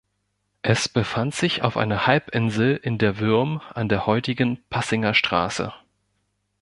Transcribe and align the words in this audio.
Es 0.63 0.89
befand 0.89 1.35
sich 1.35 1.61
auf 1.61 1.77
einer 1.77 2.07
Halbinsel 2.07 2.75
in 2.75 2.97
der 2.97 3.19
Würm 3.19 3.61
an 3.71 3.87
der 3.87 4.07
heutigen 4.07 4.57
"Pasinger 4.71 5.13
Straße". 5.13 5.73